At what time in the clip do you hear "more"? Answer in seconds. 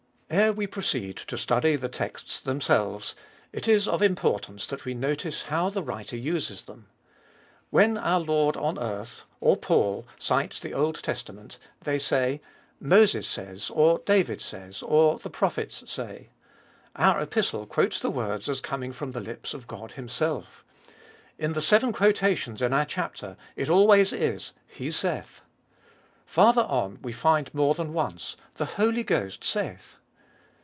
27.53-27.75